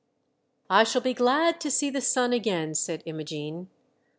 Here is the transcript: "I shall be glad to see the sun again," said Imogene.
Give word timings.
"I 0.71 0.83
shall 0.83 1.01
be 1.03 1.13
glad 1.13 1.61
to 1.61 1.69
see 1.69 1.91
the 1.91 2.01
sun 2.01 2.33
again," 2.33 2.73
said 2.73 3.03
Imogene. 3.05 3.69